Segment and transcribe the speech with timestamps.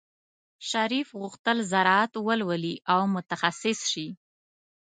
[0.69, 4.07] شریف غوښتل زراعت ولولي او متخصص شي.